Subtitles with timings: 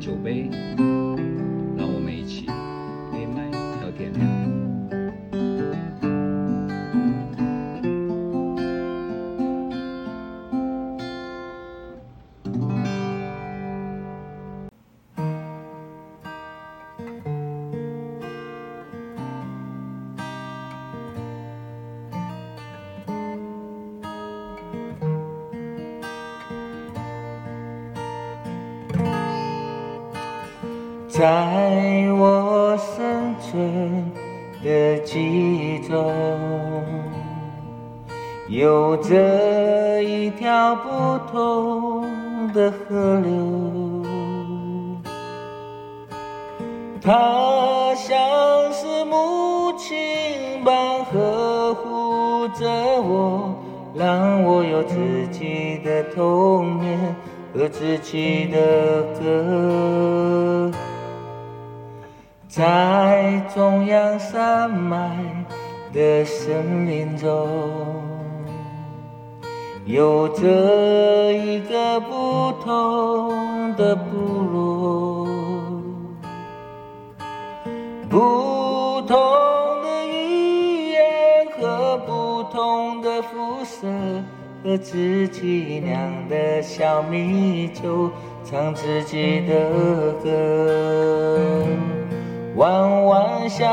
[0.00, 0.48] 酒杯，
[31.20, 31.26] 在
[32.18, 34.10] 我生存
[34.64, 36.10] 的记忆中，
[38.48, 44.02] 有着一条不同的河流，
[47.02, 52.66] 它像是母亲般呵护着
[53.02, 53.54] 我，
[53.94, 54.96] 让我有自
[55.30, 57.14] 己的童年
[57.52, 60.72] 和自己的歌。
[62.60, 65.16] 在中央山脉
[65.94, 67.48] 的森林中，
[69.86, 75.26] 有着一个不同的部落，
[78.10, 79.16] 不同
[79.82, 81.00] 的语言
[81.58, 83.88] 和不同的肤色，
[84.62, 88.10] 喝自己酿的小米酒，
[88.44, 91.59] 唱自己的歌。
[92.60, 93.66] 弯弯小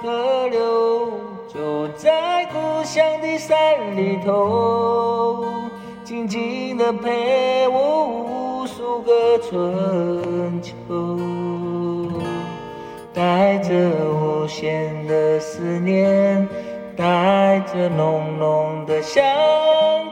[0.00, 1.12] 河流
[1.46, 3.56] 就在故乡的山
[3.96, 5.44] 里头，
[6.02, 10.74] 静静地陪我无数个春秋，
[13.14, 13.72] 带着
[14.10, 16.48] 无限的思念，
[16.96, 19.22] 带着浓浓的乡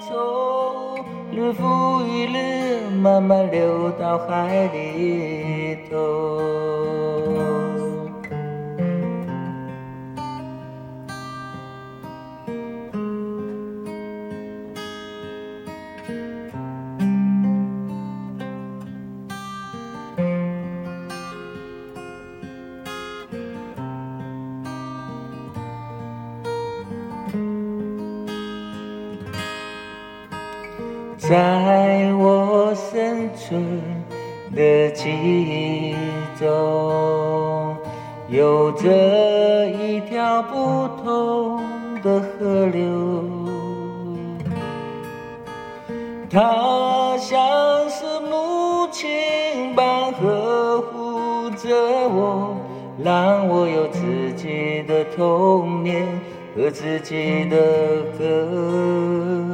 [0.00, 0.98] 愁，
[1.30, 5.96] 日复一日，慢慢流到海里头。
[31.28, 33.82] 在我生存
[34.54, 35.96] 的记忆
[36.38, 37.76] 中，
[38.28, 41.60] 有着一条不同
[42.00, 42.80] 的河流，
[46.30, 51.74] 它像是母亲般呵护着
[52.08, 52.56] 我，
[53.02, 56.06] 让我有自己的童年
[56.54, 57.56] 和自己的
[58.16, 59.45] 歌。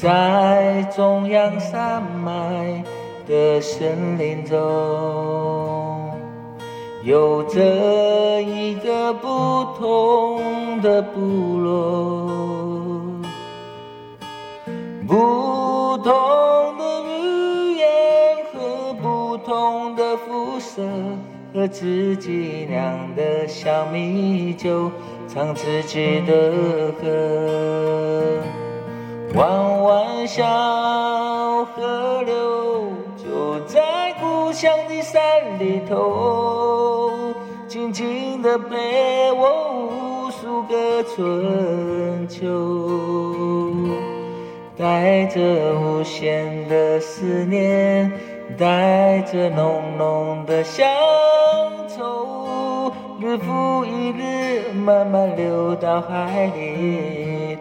[0.00, 2.84] 在中央山脉
[3.26, 4.56] 的森林中，
[7.02, 11.18] 有着一个不同的部
[11.58, 13.20] 落，
[15.08, 17.88] 不同的语言
[18.52, 20.80] 和不同的肤色，
[21.52, 24.92] 喝自己酿的小米酒，
[25.26, 28.40] 唱自己的歌。
[29.34, 30.44] 弯弯小
[31.64, 35.20] 河流就在故乡的山
[35.58, 37.34] 里头，
[37.68, 42.48] 静静地陪我无数个春秋，
[44.76, 45.40] 带着
[45.78, 48.10] 无限的思念，
[48.56, 50.86] 带着浓浓的乡
[51.86, 52.90] 愁，
[53.20, 57.58] 日复一日，慢慢流到海里。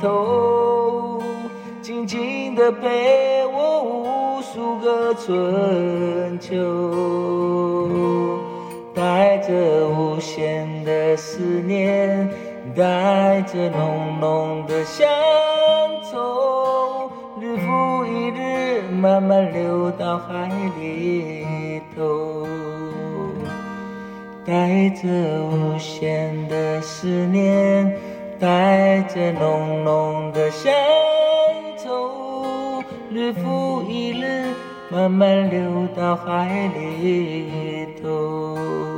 [0.00, 1.22] 头，
[1.82, 6.54] 静静地陪我无数个春秋，
[8.94, 9.52] 带着
[9.88, 12.28] 无限的思念，
[12.74, 15.08] 带着浓浓的乡
[16.10, 17.10] 愁，
[17.40, 20.50] 日复一日，慢慢流到海
[20.80, 22.46] 里头。
[24.46, 25.08] 带着
[25.44, 27.94] 无限的思念，
[28.40, 30.72] 带着浓浓的乡
[31.76, 34.44] 愁，日复一日，
[34.90, 38.97] 慢慢流到海里头。